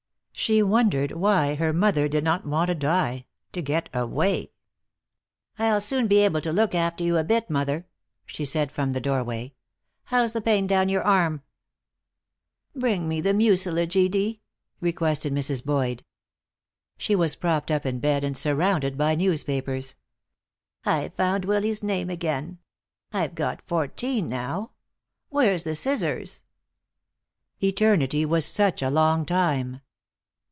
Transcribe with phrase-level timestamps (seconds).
[0.33, 4.53] She wondered why her mother did not want to die, to get away.
[5.59, 7.85] "I'll soon be able to look after you a bit, mother,"
[8.25, 9.53] she said from the doorway.
[10.05, 11.43] "How's the pain down your arm?"
[12.75, 14.41] "Bring me the mucilage, Edie,"
[14.79, 15.63] requested Mrs.
[15.63, 16.03] Boyd.
[16.97, 19.93] She was propped up in bed and surrounded by newspapers.
[20.83, 22.57] "I've found Willy's name again.
[23.13, 24.71] I've got fourteen now.
[25.29, 26.41] Where's the scissors?"
[27.61, 29.81] Eternity was such a long time.